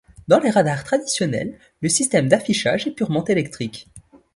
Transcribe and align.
Dans 0.27 0.39
les 0.39 0.49
radars 0.49 0.83
traditionnels 0.83 1.59
le 1.81 1.87
système 1.87 2.27
d'affichage 2.27 2.87
est 2.87 2.91
purement 2.95 3.23
électrique. 3.25 3.87